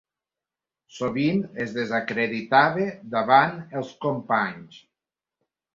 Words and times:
Sovint 0.99 1.43
es 1.65 1.75
desacreditava 1.77 2.89
davant 3.17 3.63
els 3.83 3.95
companys. 4.09 4.85